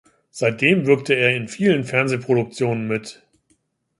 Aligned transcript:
Seitdem 0.31 0.87
wirkte 0.87 1.13
er 1.13 1.35
in 1.35 1.47
vielen 1.47 1.83
Fernsehproduktionen 1.83 2.87
mit. 2.87 3.21